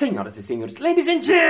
[0.00, 1.44] Senhoras e senhores, ladies and gentlemen,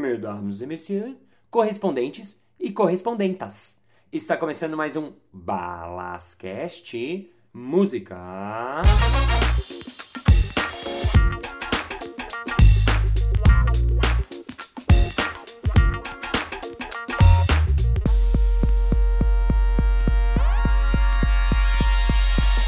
[0.00, 1.14] mesdames e messieurs,
[1.50, 3.84] correspondentes e correspondentas.
[4.10, 8.80] Está começando mais um Balascast Música.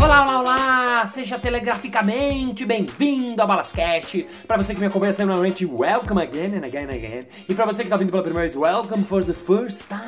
[0.00, 1.06] Olá, olá, olá!
[1.06, 4.24] Seja telegraficamente bem-vindo a Balascast.
[4.46, 7.26] Para você que me acompanha semanalmente, welcome again and again and again.
[7.48, 10.07] E para você que tá vindo pela primeira vez, welcome for the first time.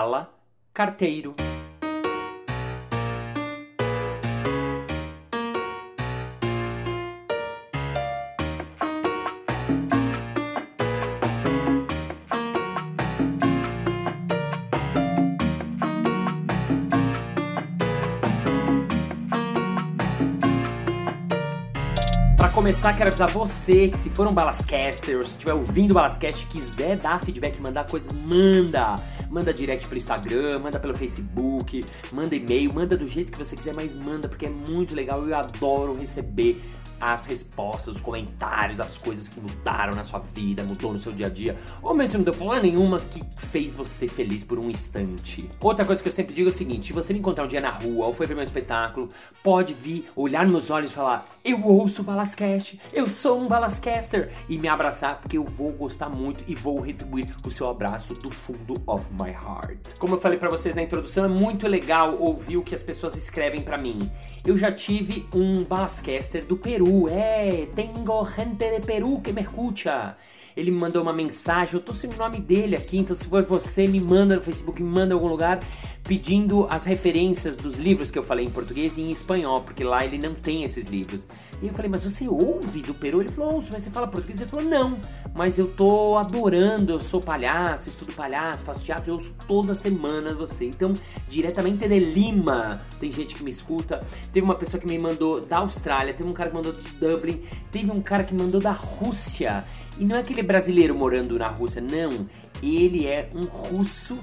[0.03, 0.29] Fala
[0.73, 1.52] Carteiro.
[22.63, 26.95] Começar, quero avisar você que se for um Balascaster ou se estiver ouvindo Balascast quiser
[26.95, 28.97] dar feedback, mandar coisas, manda!
[29.29, 33.73] Manda direct pelo Instagram, manda pelo Facebook, manda e-mail, manda do jeito que você quiser,
[33.75, 35.27] mas manda porque é muito legal.
[35.27, 36.61] Eu adoro receber
[37.03, 41.27] as respostas, os comentários, as coisas que mudaram na sua vida, mudou no seu dia
[41.27, 45.49] a dia, ou mesmo não deu porra nenhuma que fez você feliz por um instante.
[45.59, 47.59] Outra coisa que eu sempre digo é o seguinte: se você me encontrar um dia
[47.59, 49.09] na rua ou foi ver meu espetáculo,
[49.43, 54.31] pode vir, olhar nos olhos e falar: Eu ouço o Balascast, eu sou um Balascaster,
[54.47, 58.31] e me abraçar, porque eu vou gostar muito e vou retribuir o seu abraço do
[58.31, 59.77] fundo of my heart.
[59.99, 63.17] Como eu falei para vocês na introdução, é muito legal ouvir o que as pessoas
[63.17, 64.09] escrevem para mim.
[64.45, 70.15] Eu já tive um Balascaster do Peru é, tengo gente de Peru que me escucha.
[70.55, 73.43] Ele me mandou uma mensagem, eu tô sem o nome dele aqui, então se for
[73.43, 75.59] você, me manda no Facebook, me manda em algum lugar
[76.03, 80.05] pedindo as referências dos livros que eu falei em português e em espanhol, porque lá
[80.05, 81.25] ele não tem esses livros.
[81.61, 83.21] E eu falei, mas você ouve do Peru?
[83.21, 84.41] Ele falou, ouço, mas você fala português?
[84.41, 84.97] Ele falou, não,
[85.33, 90.33] mas eu tô adorando, eu sou palhaço, estudo palhaço, faço teatro, eu ouço toda semana
[90.33, 90.65] você.
[90.65, 90.93] Então,
[91.29, 94.03] diretamente de Lima, tem gente que me escuta.
[94.33, 97.41] Teve uma pessoa que me mandou da Austrália, teve um cara que mandou de Dublin,
[97.71, 99.63] teve um cara que mandou da Rússia.
[99.97, 102.27] E não é aquele brasileiro morando na Rússia, não.
[102.61, 104.17] Ele é um russo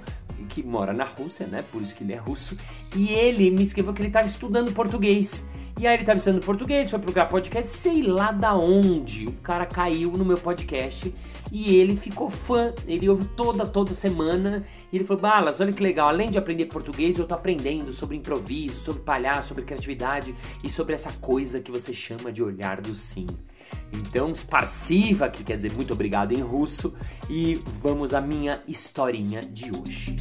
[0.49, 1.65] que mora na Rússia, né?
[1.71, 2.57] Por isso que ele é russo.
[2.97, 5.49] E ele me escreveu que ele estava estudando português.
[5.79, 9.27] E aí ele estava estudando português, foi procurar podcast, sei lá da onde.
[9.27, 11.15] O cara caiu no meu podcast
[11.51, 12.75] e ele ficou fã.
[12.87, 14.65] Ele ouve toda, toda semana.
[14.93, 16.09] E ele falou: Balas, olha que legal.
[16.09, 20.95] Além de aprender português, eu tô aprendendo sobre improviso, sobre palhaço, sobre criatividade e sobre
[20.95, 23.27] essa coisa que você chama de olhar do sim.
[23.93, 26.95] Então, sparsiva, que quer dizer muito obrigado em russo,
[27.29, 30.17] e vamos à minha historinha de hoje.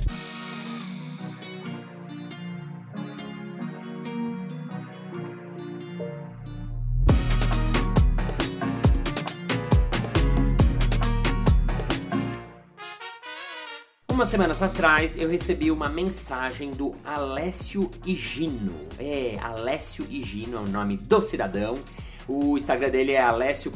[14.19, 18.74] Umas semanas atrás eu recebi uma mensagem do Alessio Higino.
[19.00, 21.80] É, Alessio Higino é o nome do cidadão.
[22.31, 23.72] O Instagram dele é alessio.hps.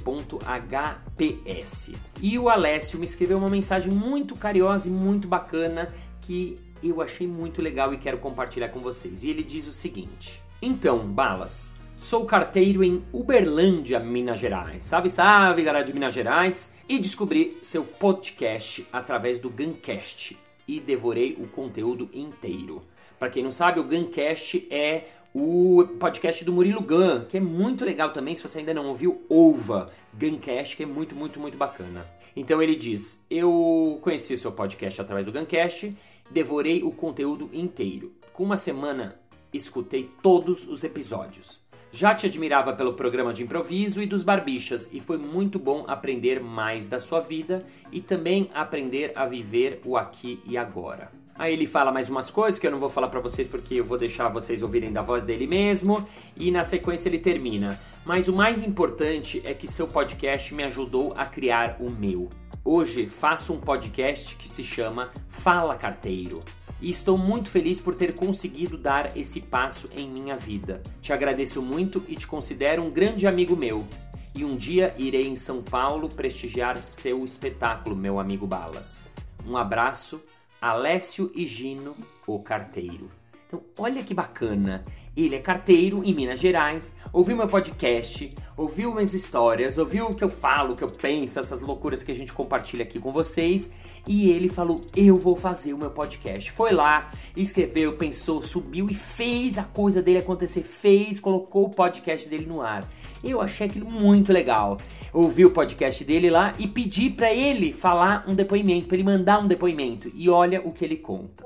[2.22, 5.92] E o Alessio me escreveu uma mensagem muito carinhosa e muito bacana
[6.22, 9.24] que eu achei muito legal e quero compartilhar com vocês.
[9.24, 14.86] E ele diz o seguinte: Então, balas, Sou carteiro em Uberlândia, Minas Gerais.
[14.86, 16.76] Salve, salve, galera de Minas Gerais!
[16.88, 22.84] E descobri seu podcast através do Guncast e devorei o conteúdo inteiro.
[23.18, 27.84] Para quem não sabe, o Guncast é o podcast do Murilo Gun, que é muito
[27.84, 28.36] legal também.
[28.36, 32.06] Se você ainda não ouviu, ouva Guncast, que é muito, muito, muito bacana.
[32.36, 35.96] Então ele diz: Eu conheci o seu podcast através do Guncast,
[36.30, 38.14] devorei o conteúdo inteiro.
[38.32, 39.20] Com uma semana,
[39.52, 41.62] escutei todos os episódios.
[41.92, 46.42] Já te admirava pelo programa de improviso e dos barbichas e foi muito bom aprender
[46.42, 51.23] mais da sua vida e também aprender a viver o aqui e agora.
[51.36, 53.86] Aí ele fala mais umas coisas que eu não vou falar para vocês porque eu
[53.86, 56.08] vou deixar vocês ouvirem da voz dele mesmo
[56.38, 57.80] e na sequência ele termina.
[58.06, 62.30] Mas o mais importante é que seu podcast me ajudou a criar o meu.
[62.64, 66.40] Hoje faço um podcast que se chama Fala Carteiro
[66.80, 70.84] e estou muito feliz por ter conseguido dar esse passo em minha vida.
[71.02, 73.88] Te agradeço muito e te considero um grande amigo meu.
[74.36, 79.10] E um dia irei em São Paulo prestigiar seu espetáculo, meu amigo Balas.
[79.46, 80.22] Um abraço,
[80.66, 81.94] Alessio Higino,
[82.26, 83.12] o carteiro.
[83.54, 84.84] Então, olha que bacana.
[85.16, 90.24] Ele é carteiro em Minas Gerais, ouviu meu podcast, ouviu minhas histórias, ouviu o que
[90.24, 93.70] eu falo, o que eu penso, essas loucuras que a gente compartilha aqui com vocês
[94.08, 96.52] e ele falou: Eu vou fazer o meu podcast.
[96.52, 100.64] Foi lá, escreveu, pensou, subiu e fez a coisa dele acontecer.
[100.64, 102.90] Fez, colocou o podcast dele no ar.
[103.24, 104.80] Eu achei aquilo muito legal.
[105.14, 109.38] Ouvi o podcast dele lá e pedi para ele falar um depoimento, para ele mandar
[109.38, 110.12] um depoimento.
[110.16, 111.46] E olha o que ele conta.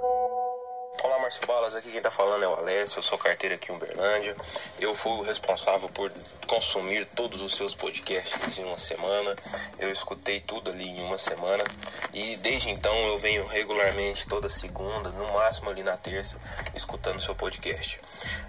[1.28, 4.34] Márcio Balas, aqui quem tá falando é o Alessio, eu sou carteiro aqui em Uberlândia.
[4.80, 6.10] Eu fui o responsável por
[6.48, 9.36] consumir todos os seus podcasts em uma semana.
[9.78, 11.66] Eu escutei tudo ali em uma semana.
[12.14, 16.40] E desde então eu venho regularmente toda segunda, no máximo ali na terça,
[16.74, 18.00] escutando seu podcast.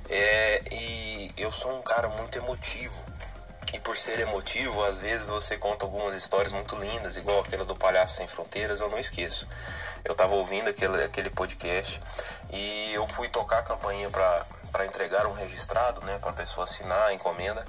[0.08, 2.94] É, e eu sou um cara muito emotivo.
[3.72, 7.76] E por ser emotivo, às vezes você conta algumas histórias muito lindas, igual aquela do
[7.76, 9.46] Palhaço Sem Fronteiras, eu não esqueço.
[10.04, 12.00] Eu tava ouvindo aquele, aquele podcast
[12.50, 16.64] e eu fui tocar a campainha para para entregar um registrado, né, para a pessoa
[16.64, 17.66] assinar a encomenda.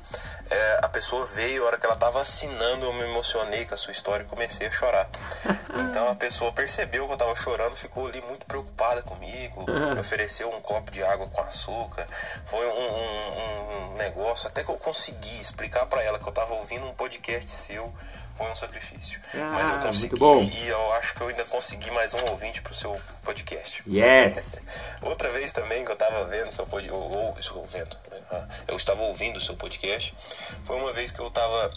[0.49, 3.77] É, a pessoa veio, a hora que ela estava assinando, eu me emocionei com a
[3.77, 5.09] sua história e comecei a chorar.
[5.71, 10.49] Então a pessoa percebeu que eu estava chorando, ficou ali muito preocupada comigo, me ofereceu
[10.49, 12.07] um copo de água com açúcar.
[12.47, 16.53] Foi um, um, um negócio, até que eu consegui explicar para ela que eu estava
[16.53, 17.93] ouvindo um podcast seu
[18.39, 19.19] foi um sacrifício.
[19.33, 20.41] Ah, Mas eu consegui muito bom.
[20.41, 23.83] e eu acho que eu ainda consegui mais um ouvinte pro seu podcast.
[23.85, 24.61] Yes!
[25.03, 28.47] Outra vez também que eu tava vendo seu podcast, ou, ou estou vendo, né?
[28.69, 30.15] eu estava ouvindo o seu podcast,
[30.63, 31.69] foi uma vez que eu tava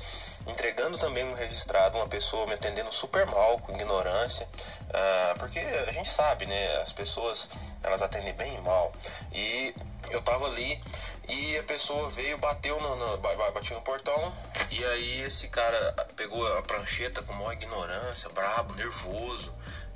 [0.46, 5.90] entregando também um registrado, uma pessoa me atendendo super mal, com ignorância, uh, porque a
[5.90, 7.50] gente sabe, né, as pessoas,
[7.82, 8.92] elas atendem bem mal,
[9.32, 9.74] e
[10.10, 10.80] eu tava ali
[11.32, 14.36] e a pessoa veio, bateu no, no, bateu no portão.
[14.70, 19.52] E aí esse cara pegou a prancheta com maior ignorância, brabo, nervoso.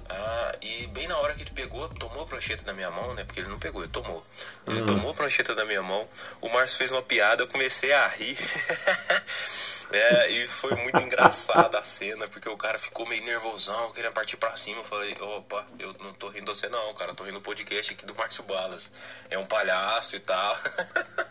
[0.09, 3.25] Ah, e bem na hora que ele pegou, tomou a prancheta da minha mão, né?
[3.25, 4.25] Porque ele não pegou, ele tomou.
[4.67, 4.87] Ele uhum.
[4.87, 6.09] tomou a prancheta da minha mão.
[6.41, 8.39] O Márcio fez uma piada, eu comecei a rir.
[9.91, 14.37] É, e foi muito engraçada a cena, porque o cara ficou meio nervosão, querendo partir
[14.37, 14.81] pra cima.
[14.81, 18.05] Eu falei, opa, eu não tô rindo você não, cara, tô rindo do podcast aqui
[18.05, 18.93] do Márcio Balas.
[19.31, 20.59] É um palhaço e tal.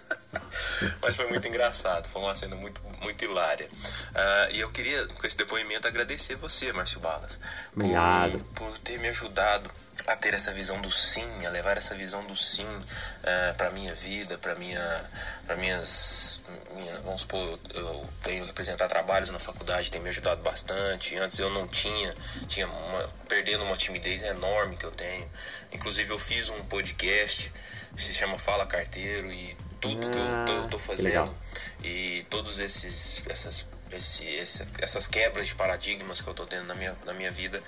[1.01, 3.67] Mas foi muito engraçado, foi uma cena muito, muito hilária.
[3.67, 7.39] Uh, e eu queria, com esse depoimento, agradecer você, Márcio Balas,
[7.73, 9.69] por, por ter me ajudado
[10.07, 12.83] a ter essa visão do sim, a levar essa visão do sim uh,
[13.23, 15.05] eh, para minha vida, para minha,
[15.45, 16.43] para minhas,
[16.75, 21.15] minha, vamos supor, eu tenho que apresentar trabalhos na faculdade, tem me ajudado bastante.
[21.17, 22.15] Antes eu não tinha,
[22.47, 25.29] tinha uma, perdendo uma timidez enorme que eu tenho.
[25.71, 27.51] Inclusive eu fiz um podcast
[27.95, 31.35] que se chama Fala Carteiro e tudo que eu, eu tô fazendo
[31.83, 33.65] e todos esses essas
[33.95, 37.61] esse, esse, essas quebras de paradigmas que eu tô tendo na minha, na minha vida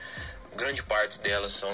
[0.58, 1.70] grande parte delas são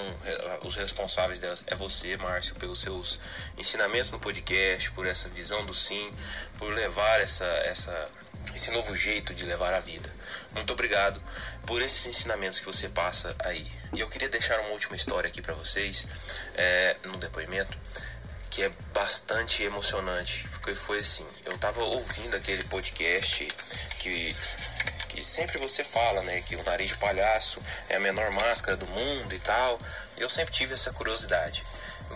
[0.63, 3.19] os responsáveis delas é você, Márcio, pelos seus
[3.57, 6.11] ensinamentos no podcast, por essa visão do sim,
[6.59, 8.09] por levar essa essa
[8.53, 10.13] esse novo jeito de levar a vida.
[10.53, 11.21] Muito obrigado
[11.65, 13.65] por esses ensinamentos que você passa aí.
[13.93, 16.05] E eu queria deixar uma última história aqui para vocês,
[16.55, 17.77] é, no depoimento,
[18.53, 20.47] que é bastante emocionante.
[20.49, 23.47] Porque foi assim: eu tava ouvindo aquele podcast
[23.99, 24.35] que,
[25.09, 26.41] que sempre você fala, né?
[26.41, 29.79] Que o nariz de palhaço é a menor máscara do mundo e tal.
[30.17, 31.63] E eu sempre tive essa curiosidade.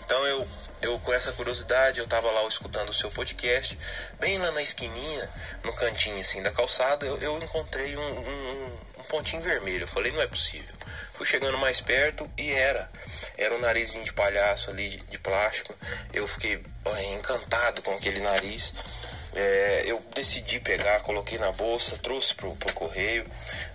[0.04, 0.48] Então eu,
[0.82, 3.78] eu com essa curiosidade, eu tava lá escutando o seu podcast,
[4.18, 5.30] bem lá na esquininha,
[5.64, 9.84] no cantinho assim da calçada, eu, eu encontrei um, um, um pontinho vermelho.
[9.84, 10.74] Eu falei, não é possível.
[11.12, 12.88] Fui chegando mais perto e era.
[13.36, 15.74] Era um narizinho de palhaço ali, de, de plástico.
[16.12, 16.62] Eu fiquei
[17.14, 18.72] encantado com aquele nariz.
[19.34, 23.26] É, eu decidi pegar, coloquei na bolsa, trouxe pro, pro correio,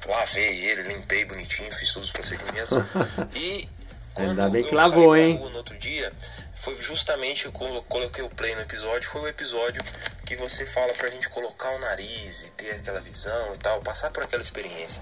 [0.06, 2.78] lavei ele, limpei bonitinho, fiz todos os procedimentos.
[3.36, 3.70] e
[4.14, 5.38] quando Ainda bem que lavou, hein?
[5.38, 6.14] no outro dia,
[6.56, 9.84] foi justamente quando eu coloquei o play no episódio, foi o episódio
[10.26, 14.12] que você fala pra gente colocar o nariz e ter aquela visão e tal, passar
[14.12, 15.02] por aquela experiência.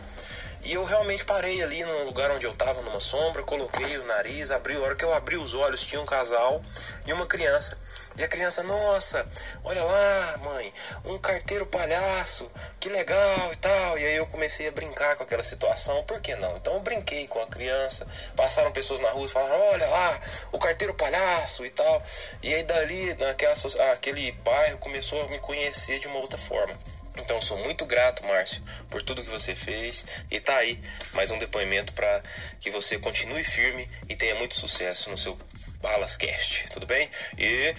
[0.63, 4.51] E eu realmente parei ali no lugar onde eu tava, numa sombra, coloquei o nariz,
[4.51, 6.61] abri, a hora que eu abri os olhos tinha um casal
[7.05, 7.77] e uma criança.
[8.15, 9.27] E a criança, nossa,
[9.63, 10.71] olha lá, mãe,
[11.05, 13.97] um carteiro palhaço, que legal e tal.
[13.97, 16.55] E aí eu comecei a brincar com aquela situação, por que não?
[16.57, 20.59] Então eu brinquei com a criança, passaram pessoas na rua e falaram, olha lá, o
[20.59, 22.03] carteiro palhaço e tal.
[22.43, 23.53] E aí dali, naquela,
[23.93, 26.77] aquele bairro começou a me conhecer de uma outra forma.
[27.17, 30.05] Então sou muito grato, Márcio, por tudo que você fez.
[30.29, 30.79] E tá aí
[31.13, 32.21] mais um depoimento para
[32.59, 35.37] que você continue firme e tenha muito sucesso no seu
[35.81, 37.09] Balascast, tudo bem?
[37.37, 37.75] E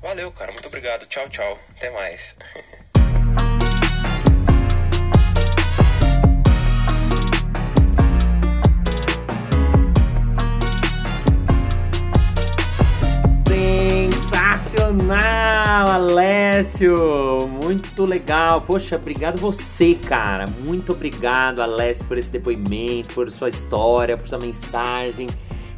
[0.00, 1.06] valeu, cara, muito obrigado.
[1.06, 1.58] Tchau, tchau.
[1.76, 2.36] Até mais.
[15.06, 17.46] Sensacional, Alessio!
[17.46, 18.62] Muito legal.
[18.62, 20.46] Poxa, obrigado você, cara.
[20.64, 25.28] Muito obrigado, Alessio, por esse depoimento, por sua história, por sua mensagem.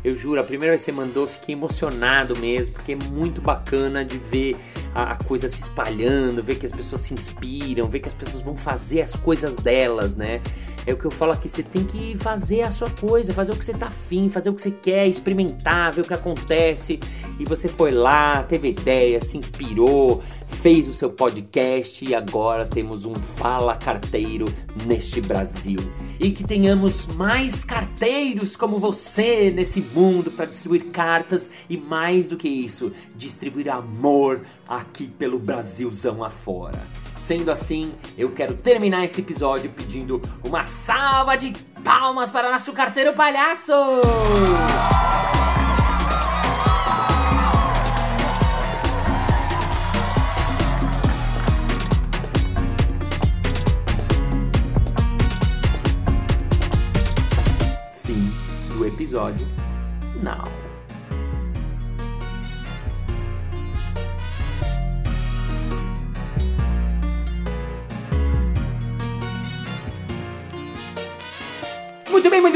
[0.02, 4.02] Eu juro, a primeira vez que você mandou, fiquei emocionado mesmo, porque é muito bacana
[4.02, 4.56] de ver
[4.94, 8.42] a, a coisa se espalhando, ver que as pessoas se inspiram, ver que as pessoas
[8.42, 10.40] vão fazer as coisas delas, né?
[10.88, 13.56] É o que eu falo aqui, você tem que fazer a sua coisa, fazer o
[13.56, 16.98] que você tá afim, fazer o que você quer, experimentar, ver o que acontece.
[17.38, 23.04] E você foi lá, teve ideia, se inspirou, fez o seu podcast e agora temos
[23.04, 24.46] um Fala Carteiro
[24.86, 25.78] neste Brasil.
[26.18, 32.36] E que tenhamos mais carteiros como você nesse mundo para distribuir cartas e mais do
[32.38, 36.80] que isso, distribuir amor aqui pelo Brasilzão afora.
[37.18, 41.52] Sendo assim, eu quero terminar esse episódio pedindo uma salva de
[41.84, 43.72] palmas para nosso carteiro palhaço!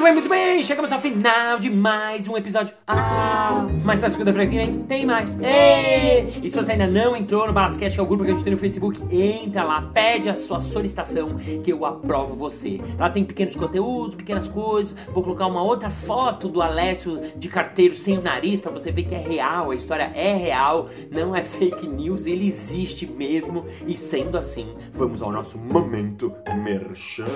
[0.02, 0.62] Muito bem, muito bem!
[0.64, 2.74] Chegamos ao final de mais um episódio.
[2.88, 5.38] Ah, mas na segunda-feira que vem tem mais.
[5.38, 6.40] Ê!
[6.42, 8.42] E se você ainda não entrou no Balascast, que é o grupo que a gente
[8.42, 12.80] tem no Facebook, entra lá, pede a sua solicitação que eu aprovo você.
[12.98, 14.96] Lá tem pequenos conteúdos, pequenas coisas.
[15.12, 19.04] Vou colocar uma outra foto do Alessio de carteiro sem o nariz pra você ver
[19.04, 23.64] que é real, a história é real, não é fake news, ele existe mesmo.
[23.86, 27.26] E sendo assim, vamos ao nosso momento merchan.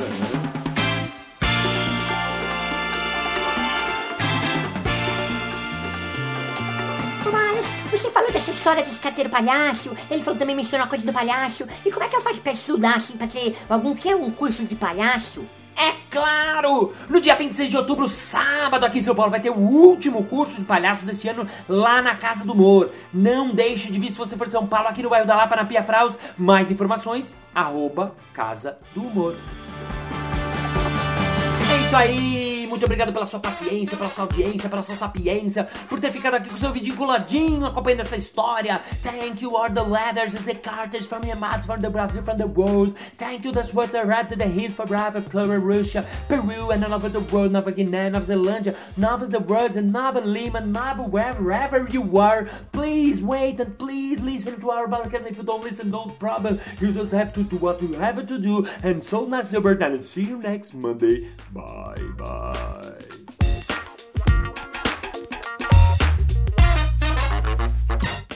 [7.98, 11.66] Você falou dessa história desse carteiro palhaço, ele falou também mencionou a coisa do palhaço.
[11.84, 14.30] E como é que eu faço pra estudar, assim, pra ter algum, que é um
[14.30, 15.44] curso de palhaço?
[15.76, 16.94] É claro!
[17.08, 20.58] No dia 26 de outubro, sábado, aqui em São Paulo, vai ter o último curso
[20.58, 22.90] de palhaço desse ano lá na Casa do Humor.
[23.12, 25.54] Não deixe de vir se você for de São Paulo, aqui no bairro da Lapa,
[25.54, 26.18] na Pia Fraus.
[26.36, 29.36] Mais informações, arroba Casa do Humor.
[31.70, 32.55] É isso aí!
[32.66, 36.48] Muito obrigado pela sua paciência, pela sua audiência, pela sua sapiência, por ter ficado aqui
[36.48, 38.80] com o seu vidinho coladinho, acompanhando essa história.
[39.02, 42.94] Thank you, all the leathers, the Carters from Yamato, from the Brazil, from the world.
[43.16, 46.84] Thank you, that's what I read to the hills for Brava, Flora, Russia, Peru, and
[46.84, 51.02] all over the world, Nova Guinea, Nova Zelândia, Nova the world, and Nova Lima, Nova
[51.02, 52.46] wherever you are.
[52.72, 55.26] Please wait and please listen to our podcast.
[55.26, 56.60] If you don't listen, no problem.
[56.80, 58.66] You just have to do what you have to do.
[58.82, 61.28] And so nice, Robert, and see you next Monday.
[61.52, 62.55] Bye, bye.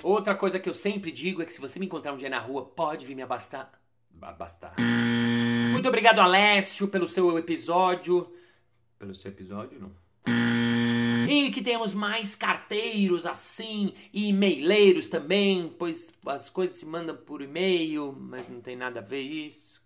[0.03, 2.39] Outra coisa que eu sempre digo é que se você me encontrar um dia na
[2.39, 3.73] rua, pode vir me abastar.
[4.21, 4.75] Abastar.
[5.73, 8.31] Muito obrigado, Alessio, pelo seu episódio.
[8.99, 9.93] Pelo seu episódio, não.
[11.29, 17.41] E que temos mais carteiros assim, e e-maileiros também, pois as coisas se mandam por
[17.41, 19.80] e-mail, mas não tem nada a ver isso.